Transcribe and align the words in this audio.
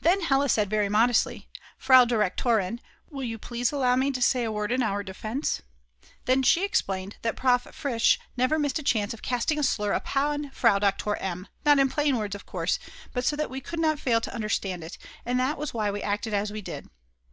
Then 0.00 0.22
Hella 0.22 0.48
said 0.48 0.68
very 0.68 0.88
modestly: 0.88 1.48
"Frau 1.78 2.04
Direktorin, 2.04 2.80
will 3.08 3.22
you 3.22 3.38
please 3.38 3.70
allow 3.70 3.94
me 3.94 4.10
to 4.10 4.20
say 4.20 4.42
a 4.42 4.50
word 4.50 4.72
in 4.72 4.82
our 4.82 5.04
defence?" 5.04 5.62
Then 6.24 6.42
she 6.42 6.64
explained 6.64 7.18
that 7.22 7.36
Prof. 7.36 7.68
Fritsch 7.70 8.18
never 8.36 8.58
missed 8.58 8.80
a 8.80 8.82
chance 8.82 9.14
of 9.14 9.22
casting 9.22 9.60
a 9.60 9.62
slur 9.62 9.92
upon 9.92 10.50
Frau 10.50 10.80
Doktor 10.80 11.14
M., 11.18 11.46
not 11.64 11.78
in 11.78 11.88
plain 11.88 12.16
words 12.18 12.34
of 12.34 12.46
course, 12.46 12.80
but 13.12 13.24
so 13.24 13.36
that 13.36 13.48
we 13.48 13.60
could 13.60 13.78
not 13.78 14.00
fail 14.00 14.20
to 14.20 14.34
understand 14.34 14.82
it, 14.82 14.98
and 15.24 15.38
that 15.38 15.56
was 15.56 15.72
why 15.72 15.88
we 15.88 16.02
acted 16.02 16.34
as 16.34 16.50
we 16.50 16.60
did. 16.60 16.88